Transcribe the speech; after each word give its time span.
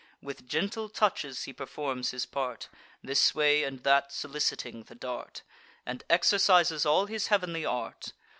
With 0.19 0.47
gentle 0.47 0.89
touches 0.89 1.43
he 1.43 1.53
performs 1.53 2.09
his 2.09 2.25
part, 2.25 2.69
This 3.03 3.35
way 3.35 3.63
and 3.63 3.83
that, 3.83 4.11
soliciting 4.11 4.81
the 4.85 4.95
dart, 4.95 5.43
And 5.85 6.03
exercises 6.09 6.87
all 6.87 7.05
his 7.05 7.27
heav'nly 7.27 7.65
art. 7.67 8.11